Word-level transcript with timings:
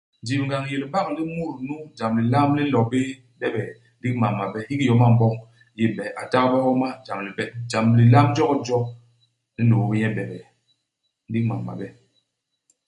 Njibngañ 0.23 0.61
i 0.65 0.69
yé 0.71 0.77
libak 0.83 1.07
li 1.15 1.21
mut 1.35 1.55
nu 1.67 1.75
jam 1.97 2.13
lilam 2.21 2.49
li 2.57 2.63
nlo 2.67 2.81
bé 2.91 3.01
bebee, 3.39 3.71
ndigi 3.97 4.17
mam 4.21 4.33
mabe. 4.39 4.59
Hiki 4.69 4.85
yom 4.89 5.01
a 5.05 5.07
m'boñ 5.13 5.33
i 5.39 5.43
yé 5.79 5.85
ibe. 5.89 6.05
A 6.21 6.23
tagbe 6.31 6.57
homa 6.65 6.89
jam 7.05 7.19
libe. 7.25 7.43
Jam 7.71 7.85
lilam 7.99 8.27
jokijo 8.35 8.79
li 9.55 9.61
nlôô 9.65 9.85
bé 9.89 9.95
nye 10.01 10.09
bebee, 10.17 10.45
ndigi 11.27 11.47
mam 11.49 11.61
mabe. 11.67 11.87